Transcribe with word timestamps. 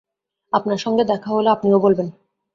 আপনার 0.53 0.77
সঙ্গে 0.77 1.03
দেখা 1.03 1.29
হলে 1.29 1.49
আপনিও 1.49 1.79
বলবেন। 1.79 2.07